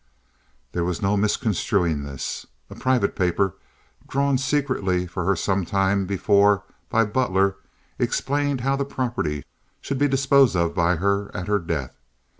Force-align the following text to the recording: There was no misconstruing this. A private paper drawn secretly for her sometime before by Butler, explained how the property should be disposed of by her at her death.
There 0.71 0.83
was 0.83 1.03
no 1.03 1.15
misconstruing 1.15 2.01
this. 2.01 2.47
A 2.71 2.75
private 2.75 3.15
paper 3.15 3.53
drawn 4.07 4.39
secretly 4.39 5.05
for 5.05 5.25
her 5.25 5.35
sometime 5.35 6.07
before 6.07 6.63
by 6.89 7.05
Butler, 7.05 7.57
explained 7.99 8.61
how 8.61 8.75
the 8.75 8.83
property 8.83 9.45
should 9.79 9.99
be 9.99 10.07
disposed 10.07 10.55
of 10.55 10.73
by 10.73 10.95
her 10.95 11.29
at 11.35 11.45
her 11.47 11.59
death. 11.59 11.93